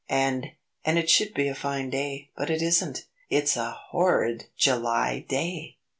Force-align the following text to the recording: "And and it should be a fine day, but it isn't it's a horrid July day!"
"And 0.09 0.53
and 0.83 0.97
it 0.97 1.11
should 1.11 1.35
be 1.35 1.47
a 1.47 1.53
fine 1.53 1.91
day, 1.91 2.31
but 2.35 2.49
it 2.49 2.63
isn't 2.63 3.05
it's 3.29 3.55
a 3.55 3.69
horrid 3.91 4.47
July 4.57 5.23
day!" 5.29 5.77